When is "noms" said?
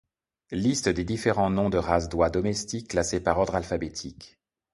1.51-1.69